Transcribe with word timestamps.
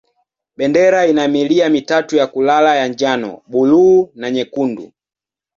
Bendera 0.57 1.07
ina 1.07 1.27
milia 1.27 1.69
mitatu 1.69 2.15
ya 2.15 2.27
kulala 2.27 2.75
ya 2.75 2.87
njano, 2.87 3.41
buluu 3.47 4.11
na 4.15 4.31
nyekundu. 4.31 4.91